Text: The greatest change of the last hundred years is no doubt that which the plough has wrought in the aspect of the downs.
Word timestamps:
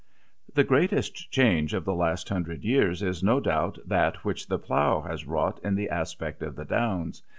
The 0.51 0.63
greatest 0.63 1.29
change 1.29 1.75
of 1.75 1.85
the 1.85 1.93
last 1.93 2.29
hundred 2.29 2.63
years 2.63 3.03
is 3.03 3.21
no 3.21 3.39
doubt 3.39 3.77
that 3.85 4.25
which 4.25 4.47
the 4.47 4.57
plough 4.57 5.01
has 5.01 5.27
wrought 5.27 5.59
in 5.63 5.75
the 5.75 5.89
aspect 5.91 6.41
of 6.41 6.55
the 6.55 6.65
downs. 6.65 7.21